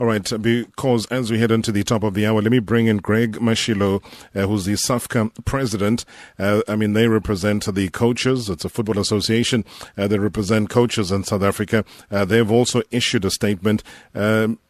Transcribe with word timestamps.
All 0.00 0.06
right, 0.06 0.30
because 0.40 1.06
as 1.06 1.28
we 1.28 1.40
head 1.40 1.50
into 1.50 1.72
the 1.72 1.82
top 1.82 2.04
of 2.04 2.14
the 2.14 2.24
hour, 2.24 2.40
let 2.40 2.52
me 2.52 2.60
bring 2.60 2.86
in 2.86 2.98
Greg 2.98 3.32
Mashilo, 3.38 4.00
uh, 4.32 4.46
who's 4.46 4.64
the 4.64 4.74
SAFCA 4.74 5.44
president. 5.44 6.04
Uh, 6.38 6.62
I 6.68 6.76
mean, 6.76 6.92
they 6.92 7.08
represent 7.08 7.64
the 7.74 7.88
coaches. 7.88 8.48
It's 8.48 8.64
a 8.64 8.68
football 8.68 9.00
association. 9.00 9.64
Uh, 9.96 10.06
they 10.06 10.20
represent 10.20 10.70
coaches 10.70 11.10
in 11.10 11.24
South 11.24 11.42
Africa. 11.42 11.84
Uh, 12.12 12.24
they've 12.24 12.50
also 12.50 12.82
issued 12.92 13.24
a 13.24 13.30
statement. 13.30 13.82
Um, 14.14 14.60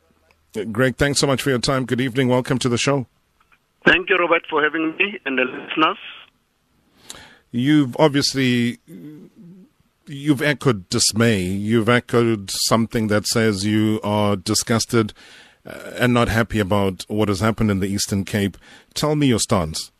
Greg, 0.72 0.96
thanks 0.96 1.20
so 1.20 1.26
much 1.26 1.42
for 1.42 1.50
your 1.50 1.58
time. 1.58 1.84
Good 1.84 2.00
evening. 2.00 2.28
Welcome 2.28 2.58
to 2.60 2.70
the 2.70 2.78
show. 2.78 3.06
Thank 3.84 4.08
you, 4.08 4.16
Robert, 4.16 4.46
for 4.48 4.62
having 4.62 4.96
me 4.96 5.18
and 5.26 5.36
the 5.36 5.44
listeners. 5.44 5.98
You've 7.50 7.94
obviously 7.98 8.78
you've 10.08 10.42
echoed 10.42 10.88
dismay. 10.88 11.42
You've 11.42 11.88
echoed 11.88 12.50
something 12.50 13.08
that 13.08 13.26
says 13.26 13.64
you 13.64 14.00
are 14.02 14.36
disgusted 14.36 15.12
uh, 15.66 15.92
and 15.98 16.14
not 16.14 16.28
happy 16.28 16.58
about 16.58 17.04
what 17.08 17.28
has 17.28 17.40
happened 17.40 17.70
in 17.70 17.80
the 17.80 17.86
Eastern 17.86 18.24
Cape. 18.24 18.56
Tell 18.94 19.16
me 19.16 19.26
your 19.26 19.38
stance. 19.38 19.92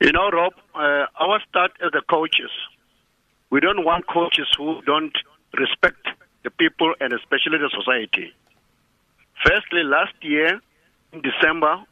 You 0.00 0.12
know, 0.12 0.30
Rob, 0.30 0.52
uh, 0.74 1.06
our 1.18 1.40
start 1.48 1.72
as 1.84 1.90
the 1.92 2.02
coaches. 2.08 2.50
We 3.50 3.60
don't 3.60 3.84
want 3.84 4.06
coaches 4.06 4.46
who 4.56 4.80
don't 4.82 5.16
respect 5.58 6.06
the 6.44 6.50
people 6.50 6.94
and 7.00 7.12
especially 7.12 7.58
the 7.58 7.70
society. 7.76 8.32
Firstly, 9.44 9.82
last 9.82 10.14
year 10.20 10.60
in 11.12 11.22
December, 11.22 11.82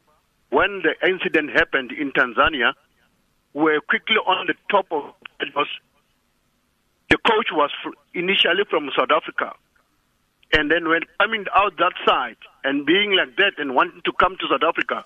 when 0.50 0.82
the 0.82 0.94
incident 1.08 1.50
happened 1.50 1.90
in 1.92 2.12
Tanzania, 2.12 2.74
we 3.54 3.62
were 3.62 3.80
quickly 3.80 4.16
on 4.16 4.46
the 4.46 4.54
top 4.70 4.86
of 4.90 5.14
was 5.54 5.66
the 7.10 7.16
coach 7.18 7.48
was 7.52 7.70
initially 8.14 8.64
from 8.68 8.90
South 8.96 9.10
Africa. 9.10 9.54
And 10.52 10.70
then 10.70 10.88
when 10.88 11.00
coming 11.20 11.44
out 11.54 11.76
that 11.78 11.92
side 12.06 12.36
and 12.64 12.86
being 12.86 13.12
like 13.12 13.36
that 13.36 13.58
and 13.58 13.74
wanting 13.74 14.02
to 14.04 14.12
come 14.12 14.36
to 14.38 14.46
South 14.48 14.62
Africa, 14.66 15.04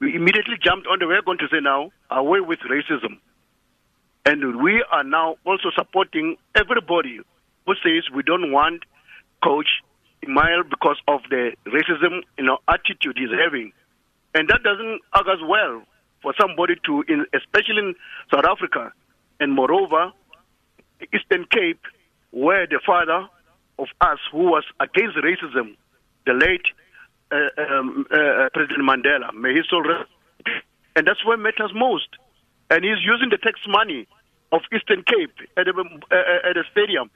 we 0.00 0.14
immediately 0.14 0.56
jumped 0.62 0.86
on 0.86 0.98
the 0.98 1.06
wagon 1.06 1.38
to 1.38 1.48
say 1.48 1.60
now, 1.60 1.90
away 2.10 2.40
with 2.40 2.58
racism. 2.60 3.18
And 4.26 4.62
we 4.62 4.84
are 4.90 5.04
now 5.04 5.36
also 5.46 5.70
supporting 5.74 6.36
everybody 6.54 7.20
who 7.66 7.74
says 7.82 8.04
we 8.14 8.22
don't 8.22 8.52
want 8.52 8.82
Coach 9.42 9.82
Eymael 10.24 10.68
because 10.68 10.98
of 11.08 11.20
the 11.30 11.52
racism 11.66 12.22
you 12.38 12.44
know, 12.44 12.58
attitude 12.68 13.16
he's 13.16 13.30
having. 13.30 13.72
And 14.34 14.48
that 14.48 14.62
doesn't 14.62 15.00
augurs 15.14 15.40
well 15.46 15.82
for 16.22 16.34
somebody 16.38 16.74
to, 16.84 17.04
in, 17.08 17.24
especially 17.32 17.78
in 17.78 17.94
South 18.32 18.44
Africa. 18.44 18.92
And 19.40 19.52
moreover, 19.52 20.12
Eastern 21.14 21.46
Cape, 21.50 21.80
where 22.30 22.66
the 22.66 22.80
father 22.84 23.28
of 23.78 23.88
us, 24.00 24.18
who 24.32 24.44
was 24.44 24.64
against 24.80 25.16
racism, 25.16 25.76
the 26.24 26.32
late 26.32 26.66
uh, 27.30 27.62
um, 27.62 28.06
uh, 28.10 28.48
President 28.54 28.82
Mandela, 28.82 29.32
may 29.34 29.52
he 29.52 29.62
so 29.68 29.80
rest. 29.80 30.10
And 30.96 31.06
that's 31.06 31.24
what 31.24 31.38
matters 31.38 31.72
most. 31.74 32.08
And 32.70 32.84
he's 32.84 33.04
using 33.04 33.28
the 33.30 33.38
tax 33.38 33.60
money 33.68 34.08
of 34.52 34.62
Eastern 34.74 35.04
Cape 35.04 35.34
at 35.56 35.68
a, 35.68 35.72
uh, 35.72 36.50
at 36.50 36.56
a 36.56 36.64
stadium. 36.72 37.10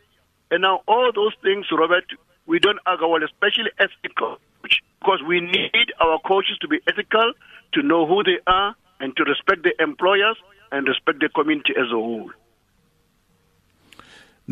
And 0.51 0.63
now 0.63 0.83
all 0.87 1.11
those 1.15 1.33
things, 1.43 1.67
Robert, 1.73 2.05
we 2.47 2.59
don't 2.59 2.79
argue 2.87 3.09
well, 3.09 3.25
especially 3.25 3.71
ethical, 3.79 4.39
because 4.63 5.21
we 5.27 5.41
need 5.41 5.93
our 6.01 6.19
coaches 6.27 6.59
to 6.61 6.69
be 6.69 6.81
ethical, 6.87 7.33
to 7.75 7.83
know 7.83 8.07
who 8.07 8.23
they 8.23 8.39
are, 8.47 8.75
and 9.01 9.17
to 9.17 9.25
respect 9.25 9.63
the 9.63 9.73
employers 9.83 10.37
and 10.73 10.87
respect 10.87 11.21
the 11.21 11.29
community 11.29 11.73
as 11.77 11.87
a 11.91 11.95
whole. 11.95 12.31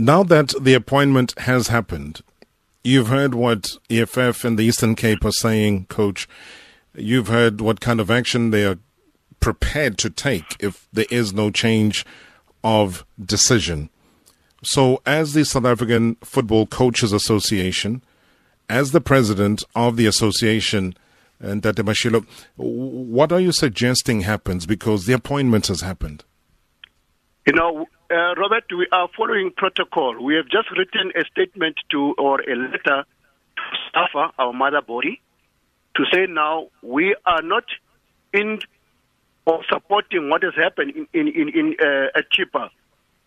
Now 0.00 0.22
that 0.22 0.54
the 0.60 0.74
appointment 0.74 1.36
has 1.40 1.66
happened, 1.66 2.20
you've 2.84 3.08
heard 3.08 3.34
what 3.34 3.68
EFF 3.90 4.44
and 4.44 4.56
the 4.56 4.62
Eastern 4.62 4.94
Cape 4.94 5.24
are 5.24 5.32
saying, 5.32 5.86
Coach. 5.86 6.28
You've 6.94 7.26
heard 7.26 7.60
what 7.60 7.80
kind 7.80 7.98
of 7.98 8.08
action 8.08 8.50
they 8.50 8.64
are 8.64 8.78
prepared 9.40 9.98
to 9.98 10.08
take 10.08 10.54
if 10.60 10.86
there 10.92 11.06
is 11.10 11.32
no 11.32 11.50
change 11.50 12.06
of 12.62 13.04
decision. 13.20 13.90
So, 14.62 15.02
as 15.04 15.32
the 15.32 15.44
South 15.44 15.64
African 15.64 16.14
Football 16.22 16.68
Coaches 16.68 17.12
Association, 17.12 18.04
as 18.68 18.92
the 18.92 19.00
president 19.00 19.64
of 19.74 19.96
the 19.96 20.06
association, 20.06 20.94
uh, 21.42 21.48
and 21.48 21.62
Tate 21.64 21.74
Mashilo, 21.74 22.24
what 22.54 23.32
are 23.32 23.40
you 23.40 23.50
suggesting 23.50 24.20
happens 24.20 24.64
because 24.64 25.06
the 25.06 25.12
appointment 25.12 25.66
has 25.66 25.80
happened? 25.80 26.22
You 27.48 27.54
know, 27.54 27.86
uh, 28.10 28.34
Robert, 28.36 28.64
we 28.70 28.86
are 28.90 29.08
following 29.16 29.50
protocol. 29.56 30.22
We 30.22 30.34
have 30.36 30.46
just 30.48 30.70
written 30.76 31.12
a 31.14 31.24
statement 31.26 31.76
to, 31.90 32.14
or 32.16 32.40
a 32.40 32.54
letter 32.54 33.04
to 33.04 33.62
SAFA, 33.92 34.32
our 34.38 34.52
mother 34.52 34.80
body, 34.80 35.20
to 35.96 36.04
say 36.12 36.26
now 36.26 36.68
we 36.82 37.14
are 37.26 37.42
not 37.42 37.64
in 38.32 38.60
or 39.44 39.62
supporting 39.70 40.28
what 40.28 40.42
has 40.42 40.54
happened 40.54 40.92
in, 40.94 41.06
in, 41.12 41.28
in, 41.28 41.48
in 41.48 41.76
uh, 41.80 42.18
at 42.18 42.30
Chippa. 42.30 42.70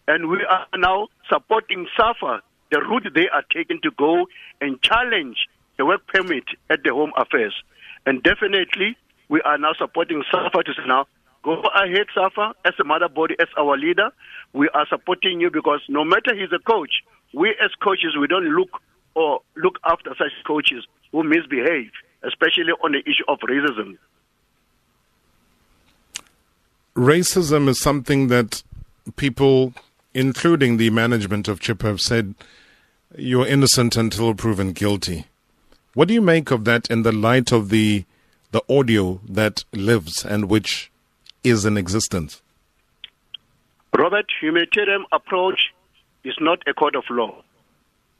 And 0.08 0.30
we 0.30 0.44
are 0.46 0.68
now 0.78 1.08
supporting 1.30 1.88
SAFA, 1.98 2.42
the 2.72 2.80
route 2.80 3.08
they 3.14 3.28
are 3.30 3.44
taking 3.54 3.82
to 3.82 3.92
go 3.92 4.28
and 4.62 4.82
challenge 4.82 5.48
the 5.78 5.86
work 5.86 6.06
permit 6.08 6.46
at 6.70 6.84
the 6.84 6.94
Home 6.94 7.12
Affairs. 7.18 7.54
And 8.06 8.22
definitely, 8.24 8.98
we 9.30 9.42
are 9.42 9.58
now 9.58 9.74
supporting 9.74 10.24
SAFA 10.32 10.64
to 10.64 10.74
say 10.74 10.84
now, 10.88 11.08
go 11.44 11.62
ahead, 11.76 12.08
SAFA, 12.14 12.54
as 12.66 12.74
a 12.80 12.84
mother 12.84 13.10
body, 13.10 13.36
as 13.40 13.48
our 13.58 13.78
leader 13.78 14.12
we 14.54 14.70
are 14.74 14.86
supporting 14.90 15.40
you 15.40 15.50
because 15.50 15.82
no 15.88 16.04
matter 16.04 16.36
he's 16.36 16.52
a 16.52 16.60
coach, 16.60 17.04
we 17.34 17.50
as 17.64 17.72
coaches, 17.82 18.16
we 18.20 18.28
don't 18.28 18.56
look 18.56 18.70
or 19.16 19.42
look 19.56 19.78
after 19.86 20.12
such 20.18 20.32
coaches 20.46 20.86
who 21.12 21.24
misbehave, 21.24 21.92
especially 22.24 22.74
on 22.84 22.92
the 22.92 23.00
issue 23.00 23.24
of 23.28 23.40
racism. 23.40 23.98
Racism 26.96 27.70
is 27.70 27.80
something 27.82 28.28
that 28.28 28.64
people, 29.16 29.74
including 30.14 30.78
the 30.78 30.90
management 30.90 31.48
of 31.48 31.60
Chippa, 31.60 31.84
have 31.84 32.02
said 32.02 32.36
you're 33.18 33.48
innocent 33.48 33.96
until 33.96 34.34
proven 34.34 34.74
guilty. 34.74 35.26
What 35.94 36.08
do 36.08 36.14
you 36.14 36.22
make 36.22 36.52
of 36.52 36.66
that 36.66 36.90
in 36.90 37.04
the 37.04 37.12
light 37.12 37.52
of 37.52 37.70
the 37.70 38.06
the 38.52 38.64
audio 38.70 39.22
that 39.30 39.64
lives 39.72 40.26
and 40.26 40.50
which 40.50 40.91
is 41.44 41.66
in 41.66 41.78
existence? 41.78 42.42
Robert, 43.98 44.26
humanitarian 44.40 45.06
approach 45.12 45.74
is 46.24 46.36
not 46.40 46.60
a 46.68 46.74
court 46.74 46.96
of 46.96 47.04
law. 47.10 47.42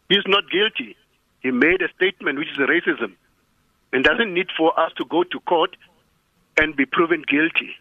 He's 0.10 0.26
not 0.28 0.44
guilty. 0.52 0.96
He 1.42 1.52
made 1.52 1.82
a 1.82 1.90
statement 1.96 2.38
which 2.38 2.52
is 2.52 2.58
racism 2.58 3.14
and 3.94 4.04
doesn't 4.04 4.34
need 4.34 4.48
for 4.58 4.78
us 4.80 4.92
to 4.98 5.06
go 5.06 5.24
to 5.24 5.40
court 5.42 5.76
and 6.58 6.76
be 6.76 6.86
proven 6.86 7.24
guilty. 7.28 7.76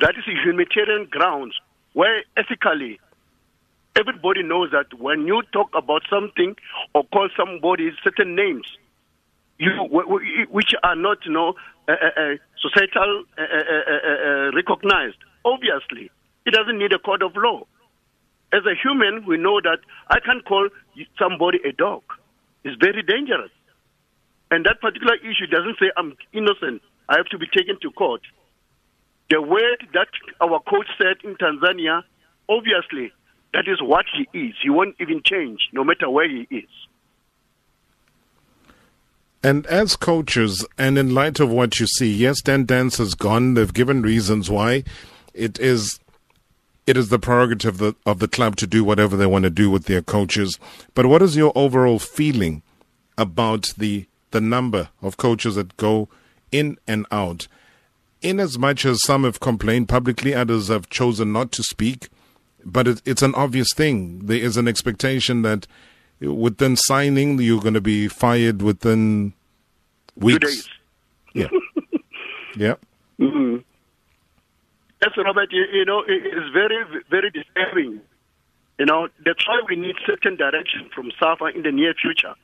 That 0.00 0.14
is 0.16 0.24
a 0.28 0.42
humanitarian 0.42 1.06
grounds 1.10 1.58
where 1.92 2.22
ethically 2.36 3.00
everybody 3.96 4.42
knows 4.42 4.70
that 4.70 4.86
when 4.98 5.26
you 5.26 5.42
talk 5.52 5.70
about 5.74 6.02
something 6.08 6.54
or 6.94 7.04
call 7.04 7.28
somebody 7.36 7.90
certain 8.04 8.34
names, 8.34 8.66
you 9.58 9.70
which 10.50 10.74
are 10.82 10.94
not 10.94 11.18
you 11.24 11.32
know 11.32 11.54
uh, 11.88 11.92
uh, 11.92 12.20
uh 12.20 12.34
societal 12.60 13.24
uh, 13.36 13.42
uh, 13.42 14.50
recognized, 14.54 15.18
obviously 15.44 16.10
it 16.46 16.52
doesn't 16.52 16.78
need 16.78 16.92
a 16.92 16.98
code 16.98 17.22
of 17.22 17.32
law. 17.36 17.66
As 18.52 18.62
a 18.64 18.74
human, 18.82 19.26
we 19.26 19.36
know 19.36 19.60
that 19.60 19.80
I 20.08 20.20
can't 20.20 20.44
call 20.44 20.68
somebody 21.18 21.58
a 21.68 21.72
dog. 21.72 22.02
It's 22.64 22.76
very 22.80 23.02
dangerous. 23.02 23.50
And 24.50 24.64
that 24.64 24.80
particular 24.80 25.16
issue 25.16 25.46
doesn't 25.46 25.76
say 25.78 25.92
I'm 25.96 26.16
innocent. 26.32 26.80
I 27.08 27.16
have 27.18 27.26
to 27.26 27.38
be 27.38 27.46
taken 27.46 27.78
to 27.82 27.90
court. 27.90 28.22
The 29.28 29.42
word 29.42 29.86
that 29.92 30.08
our 30.40 30.60
coach 30.60 30.88
said 30.96 31.16
in 31.22 31.36
Tanzania, 31.36 32.02
obviously, 32.48 33.12
that 33.52 33.68
is 33.68 33.82
what 33.82 34.06
he 34.16 34.24
is. 34.38 34.54
He 34.62 34.70
won't 34.70 34.96
even 35.00 35.20
change, 35.22 35.68
no 35.72 35.84
matter 35.84 36.08
where 36.08 36.28
he 36.28 36.48
is. 36.50 36.70
And 39.42 39.66
as 39.66 39.94
coaches, 39.94 40.66
and 40.76 40.98
in 40.98 41.14
light 41.14 41.38
of 41.38 41.50
what 41.50 41.78
you 41.78 41.86
see, 41.86 42.12
yes, 42.12 42.42
Dan 42.42 42.64
Dance 42.64 42.98
has 42.98 43.14
gone. 43.14 43.54
They've 43.54 43.72
given 43.72 44.02
reasons 44.02 44.50
why. 44.50 44.82
It 45.32 45.60
is 45.60 46.00
it 46.86 46.96
is 46.96 47.10
the 47.10 47.18
prerogative 47.18 47.74
of 47.74 47.78
the, 47.78 48.10
of 48.10 48.18
the 48.18 48.28
club 48.28 48.56
to 48.56 48.66
do 48.66 48.82
whatever 48.82 49.14
they 49.14 49.26
want 49.26 49.42
to 49.42 49.50
do 49.50 49.70
with 49.70 49.84
their 49.84 50.00
coaches. 50.00 50.58
But 50.94 51.04
what 51.06 51.20
is 51.20 51.36
your 51.36 51.52
overall 51.54 51.98
feeling 51.98 52.62
about 53.18 53.74
the 53.76 54.06
the 54.30 54.40
number 54.40 54.88
of 55.02 55.16
coaches 55.16 55.54
that 55.54 55.76
go 55.76 56.08
in 56.50 56.78
and 56.86 57.06
out? 57.10 57.46
In 58.22 58.40
as 58.40 58.58
much 58.58 58.84
as 58.84 59.04
some 59.04 59.24
have 59.24 59.38
complained 59.38 59.88
publicly, 59.88 60.34
others 60.34 60.68
have 60.68 60.90
chosen 60.90 61.32
not 61.32 61.52
to 61.52 61.62
speak. 61.62 62.08
But 62.64 62.88
it, 62.88 63.02
it's 63.04 63.22
an 63.22 63.34
obvious 63.34 63.72
thing. 63.72 64.26
There 64.26 64.38
is 64.38 64.56
an 64.56 64.66
expectation 64.66 65.42
that 65.42 65.68
within 66.20 66.76
signing, 66.76 67.38
you're 67.38 67.60
going 67.60 67.74
to 67.74 67.80
be 67.80 68.08
fired 68.08 68.62
within 68.62 69.32
weeks. 70.16 70.68
Yeah. 71.34 71.48
yeah. 72.56 72.74
Mm-hmm. 73.20 73.56
Yes, 75.02 75.12
Robert, 75.16 75.48
you, 75.52 75.64
you 75.72 75.84
know, 75.84 76.02
it 76.06 76.26
is 76.26 76.52
very, 76.52 76.84
very 77.08 77.30
disturbing. 77.30 78.00
You 78.78 78.86
know, 78.86 79.08
that's 79.24 79.46
why 79.46 79.60
we 79.68 79.76
need 79.76 79.96
certain 80.06 80.36
direction 80.36 80.90
from 80.94 81.10
SAFA 81.20 81.46
in 81.54 81.62
the 81.62 81.72
near 81.72 81.94
future. 81.94 82.34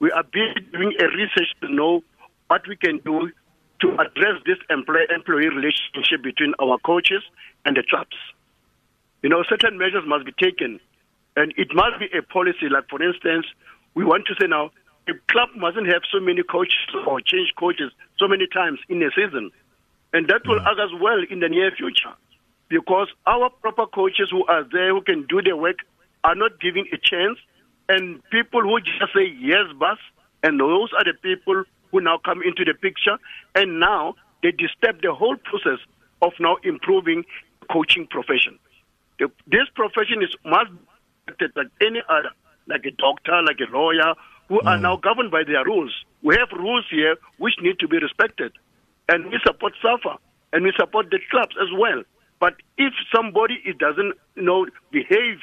We 0.00 0.12
are 0.12 0.22
busy 0.22 0.66
doing 0.72 0.94
a 1.00 1.06
research 1.06 1.48
to 1.60 1.72
know 1.72 2.02
what 2.46 2.66
we 2.68 2.76
can 2.76 2.98
do 2.98 3.30
to 3.80 3.92
address 3.94 4.42
this 4.46 4.58
employee 4.70 5.48
relationship 5.48 6.22
between 6.22 6.54
our 6.60 6.78
coaches 6.78 7.22
and 7.64 7.76
the 7.76 7.82
clubs. 7.88 8.16
You 9.22 9.28
know, 9.28 9.42
certain 9.48 9.78
measures 9.78 10.04
must 10.06 10.24
be 10.24 10.32
taken, 10.32 10.80
and 11.38 11.54
it 11.56 11.68
must 11.72 12.00
be 12.00 12.06
a 12.18 12.22
policy. 12.22 12.68
Like, 12.68 12.88
for 12.90 13.00
instance, 13.00 13.46
we 13.94 14.04
want 14.04 14.26
to 14.26 14.34
say 14.40 14.48
now, 14.48 14.70
a 15.06 15.12
club 15.30 15.50
mustn't 15.56 15.86
have 15.86 16.02
so 16.12 16.18
many 16.18 16.42
coaches 16.42 16.90
or 17.06 17.20
change 17.20 17.54
coaches 17.56 17.92
so 18.18 18.26
many 18.26 18.46
times 18.52 18.80
in 18.88 19.00
a 19.02 19.10
season. 19.14 19.50
And 20.12 20.26
that 20.28 20.42
will 20.46 20.58
mm. 20.58 20.66
us 20.66 20.90
well 21.00 21.22
in 21.30 21.38
the 21.38 21.48
near 21.48 21.70
future 21.70 22.12
because 22.68 23.08
our 23.26 23.50
proper 23.50 23.86
coaches 23.86 24.28
who 24.30 24.44
are 24.46 24.64
there 24.70 24.92
who 24.92 25.00
can 25.00 25.26
do 25.28 25.40
their 25.40 25.56
work 25.56 25.78
are 26.24 26.34
not 26.34 26.60
given 26.60 26.86
a 26.92 26.98
chance. 26.98 27.38
And 27.88 28.20
people 28.30 28.62
who 28.62 28.80
just 28.80 29.14
say 29.14 29.32
yes, 29.38 29.64
boss, 29.78 29.98
and 30.42 30.58
those 30.58 30.90
are 30.92 31.04
the 31.04 31.14
people 31.22 31.62
who 31.92 32.00
now 32.00 32.18
come 32.18 32.42
into 32.42 32.64
the 32.64 32.74
picture. 32.74 33.16
And 33.54 33.78
now 33.78 34.16
they 34.42 34.50
disturb 34.50 35.02
the 35.02 35.14
whole 35.14 35.36
process 35.36 35.78
of 36.20 36.32
now 36.40 36.56
improving 36.64 37.24
coaching 37.70 38.08
profession. 38.10 38.58
The, 39.20 39.30
this 39.46 39.68
profession 39.74 40.22
is 40.22 40.34
must 40.44 40.70
like 41.56 41.68
any 41.80 42.02
other, 42.08 42.30
like 42.66 42.84
a 42.84 42.90
doctor, 42.92 43.42
like 43.42 43.58
a 43.60 43.70
lawyer, 43.72 44.14
who 44.48 44.60
mm. 44.60 44.66
are 44.66 44.78
now 44.78 44.96
governed 44.96 45.30
by 45.30 45.44
their 45.44 45.64
rules. 45.64 45.94
We 46.22 46.36
have 46.36 46.48
rules 46.52 46.84
here 46.90 47.16
which 47.38 47.54
need 47.60 47.78
to 47.80 47.88
be 47.88 47.98
respected. 47.98 48.52
And 49.08 49.26
we 49.26 49.38
support 49.44 49.74
SAFA 49.80 50.18
and 50.52 50.64
we 50.64 50.72
support 50.78 51.10
the 51.10 51.18
clubs 51.30 51.54
as 51.60 51.68
well. 51.78 52.02
But 52.40 52.54
if 52.76 52.92
somebody 53.14 53.60
it 53.64 53.78
doesn't 53.78 54.14
you 54.36 54.42
know 54.42 54.66
behave 54.90 55.38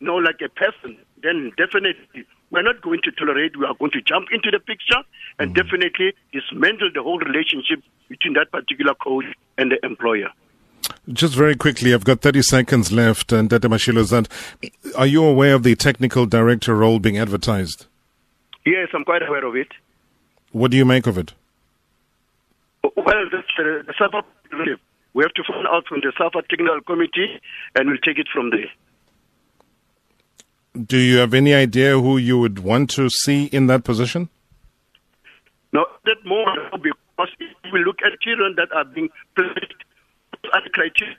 you 0.00 0.06
know 0.06 0.16
like 0.16 0.40
a 0.44 0.48
person, 0.48 0.96
then 1.22 1.52
definitely 1.56 2.24
we're 2.50 2.62
not 2.62 2.82
going 2.82 3.00
to 3.04 3.12
tolerate. 3.12 3.56
We 3.56 3.66
are 3.66 3.74
going 3.74 3.92
to 3.92 4.02
jump 4.02 4.28
into 4.32 4.50
the 4.50 4.58
picture 4.58 5.02
and 5.38 5.54
mm-hmm. 5.54 5.62
definitely 5.62 6.14
dismantle 6.32 6.90
the 6.94 7.02
whole 7.02 7.18
relationship 7.18 7.82
between 8.08 8.34
that 8.34 8.50
particular 8.50 8.94
coach 8.94 9.24
and 9.56 9.70
the 9.70 9.78
employer. 9.84 10.30
Just 11.12 11.34
very 11.34 11.56
quickly, 11.56 11.92
I've 11.92 12.04
got 12.04 12.20
30 12.20 12.42
seconds 12.42 12.92
left. 12.92 13.32
And 13.32 13.48
Data 13.48 13.68
Mashilo 13.68 14.28
are 14.96 15.06
you 15.06 15.24
aware 15.24 15.54
of 15.54 15.62
the 15.62 15.74
technical 15.74 16.26
director 16.26 16.76
role 16.76 16.98
being 16.98 17.18
advertised? 17.18 17.86
Yes, 18.64 18.88
I'm 18.94 19.04
quite 19.04 19.22
aware 19.26 19.44
of 19.44 19.56
it. 19.56 19.68
What 20.52 20.70
do 20.70 20.76
you 20.76 20.84
make 20.84 21.06
of 21.06 21.16
it? 21.18 21.32
Well, 22.82 23.24
that's 23.32 23.46
uh, 23.58 23.82
the 23.86 23.94
SAFA. 23.98 24.22
We 25.14 25.24
have 25.24 25.34
to 25.34 25.42
find 25.44 25.66
out 25.66 25.86
from 25.88 26.00
the 26.00 26.12
SAFA 26.16 26.42
Technical 26.48 26.80
Committee, 26.82 27.40
and 27.74 27.88
we'll 27.88 27.98
take 27.98 28.18
it 28.18 28.28
from 28.32 28.50
there. 28.50 28.70
Do 30.86 30.96
you 30.96 31.18
have 31.18 31.34
any 31.34 31.52
idea 31.52 31.98
who 31.98 32.16
you 32.16 32.38
would 32.38 32.60
want 32.60 32.90
to 32.90 33.08
see 33.10 33.46
in 33.46 33.66
that 33.66 33.82
position? 33.82 34.28
No, 35.72 35.84
that 36.04 36.16
more 36.24 36.54
because 36.80 37.34
if 37.40 37.72
we 37.72 37.84
look 37.84 37.98
at 38.04 38.20
children 38.20 38.54
that 38.56 38.70
are 38.72 38.84
being 38.84 39.08
placed 39.34 39.74
at 40.54 40.72
criteria 40.72 41.16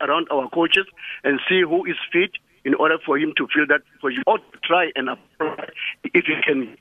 around 0.00 0.26
our 0.30 0.48
coaches 0.50 0.86
and 1.22 1.40
see 1.48 1.62
who 1.62 1.84
is 1.84 1.96
fit 2.12 2.32
in 2.64 2.74
order 2.74 2.96
for 3.04 3.18
him 3.18 3.32
to 3.36 3.46
feel 3.54 3.66
that 3.68 3.82
for 4.00 4.10
you 4.10 4.22
to 4.26 4.38
try 4.62 4.90
and 4.96 5.10
apply 5.10 5.68
if 6.04 6.24
you 6.28 6.36
can. 6.44 6.76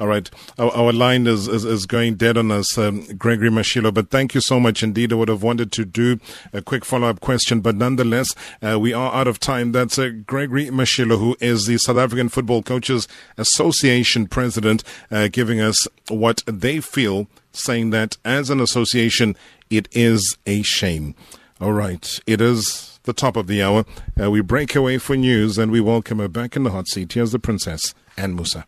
All 0.00 0.06
right. 0.06 0.30
Our, 0.58 0.70
our 0.70 0.92
line 0.92 1.26
is, 1.26 1.46
is, 1.46 1.66
is, 1.66 1.84
going 1.84 2.14
dead 2.14 2.38
on 2.38 2.50
us, 2.50 2.78
um, 2.78 3.04
Gregory 3.18 3.50
Mashilo, 3.50 3.92
but 3.92 4.08
thank 4.08 4.34
you 4.34 4.40
so 4.40 4.58
much 4.58 4.82
indeed. 4.82 5.12
I 5.12 5.16
would 5.16 5.28
have 5.28 5.42
wanted 5.42 5.72
to 5.72 5.84
do 5.84 6.18
a 6.54 6.62
quick 6.62 6.86
follow 6.86 7.08
up 7.08 7.20
question, 7.20 7.60
but 7.60 7.76
nonetheless, 7.76 8.34
uh, 8.62 8.80
we 8.80 8.94
are 8.94 9.12
out 9.12 9.28
of 9.28 9.38
time. 9.38 9.72
That's 9.72 9.98
uh, 9.98 10.10
Gregory 10.26 10.66
Mashilo, 10.68 11.18
who 11.18 11.36
is 11.38 11.66
the 11.66 11.76
South 11.76 11.98
African 11.98 12.30
Football 12.30 12.62
Coaches 12.62 13.08
Association 13.36 14.26
president, 14.26 14.84
uh, 15.10 15.28
giving 15.28 15.60
us 15.60 15.86
what 16.08 16.42
they 16.46 16.80
feel, 16.80 17.26
saying 17.52 17.90
that 17.90 18.16
as 18.24 18.48
an 18.48 18.60
association, 18.60 19.36
it 19.68 19.86
is 19.92 20.38
a 20.46 20.62
shame. 20.62 21.14
All 21.60 21.72
right. 21.72 22.08
It 22.26 22.40
is 22.40 22.98
the 23.02 23.12
top 23.12 23.36
of 23.36 23.46
the 23.46 23.62
hour. 23.62 23.84
Uh, 24.18 24.30
we 24.30 24.40
break 24.40 24.74
away 24.74 24.96
for 24.96 25.16
news 25.16 25.58
and 25.58 25.70
we 25.70 25.80
welcome 25.80 26.18
her 26.18 26.28
back 26.28 26.56
in 26.56 26.62
the 26.62 26.70
hot 26.70 26.88
seat. 26.88 27.12
Here's 27.12 27.32
the 27.32 27.38
princess 27.38 27.94
and 28.16 28.34
Musa. 28.34 28.66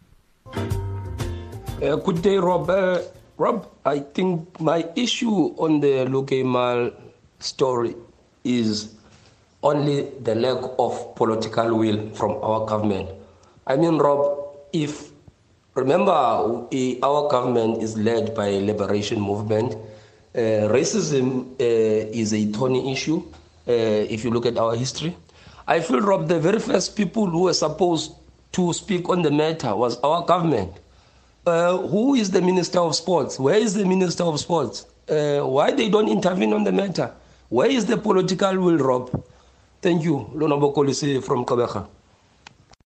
Uh, 1.83 1.97
good 1.97 2.23
day, 2.23 2.37
Rob. 2.39 2.71
Uh, 2.71 3.03
Rob, 3.39 3.67
I 3.85 3.99
think 3.99 4.61
my 4.61 4.87
issue 4.95 5.51
on 5.59 5.81
the 5.81 6.05
Luc 6.07 6.31
Eymael 6.31 6.95
story 7.41 7.97
is 8.45 8.95
only 9.65 10.07
the 10.23 10.37
lack 10.37 10.63
of 10.79 11.17
political 11.17 11.77
will 11.77 12.09
from 12.15 12.39
our 12.39 12.67
government. 12.67 13.11
I 13.67 13.75
mean, 13.75 13.99
Rob, 13.99 14.55
if 14.73 15.11
remember 15.75 16.13
our 16.13 17.29
government 17.29 17.83
is 17.83 17.99
led 17.99 18.33
by 18.33 18.63
liberation 18.63 19.21
movement, 19.21 19.75
uh, 20.37 20.71
racism 20.71 21.51
uh, 21.59 22.15
is 22.15 22.33
a 22.33 22.45
thorny 22.53 22.93
issue. 22.93 23.27
Uh, 23.67 24.07
if 24.07 24.23
you 24.23 24.31
look 24.31 24.47
at 24.47 24.57
our 24.57 24.77
history, 24.77 25.17
I 25.67 25.81
feel, 25.81 25.99
Rob, 26.01 26.29
the 26.29 26.39
very 26.39 26.61
first 26.61 26.95
people 26.95 27.27
who 27.27 27.51
were 27.51 27.55
supposed 27.55 28.13
to 28.53 28.73
speak 28.73 29.09
on 29.09 29.23
the 29.23 29.33
matter 29.33 29.75
was 29.75 29.99
our 30.03 30.25
government 30.25 30.79
uh, 31.47 31.77
who 31.79 32.15
is 32.15 32.31
the 32.31 32.41
Minister 32.41 32.79
of 32.81 32.95
Sports? 32.95 33.39
Where 33.39 33.57
is 33.57 33.75
the 33.75 33.85
Minister 33.85 34.25
of 34.25 34.39
Sports? 34.41 34.87
Uh, 35.09 35.41
why 35.41 35.73
they 35.73 35.89
don't 35.89 36.09
intervene 36.09 36.53
on 36.53 36.65
the 36.65 36.73
matter? 36.73 37.13
Where 37.49 37.69
is 37.69 37.87
the 37.87 37.97
political 37.97 38.59
will, 38.61 38.79
Rob? 38.79 39.25
Thank 39.81 40.05
you, 40.05 40.31
Lonobo 40.35 40.73
Kolisi 40.75 41.23
from 41.23 41.45
Kabeja. 41.45 41.87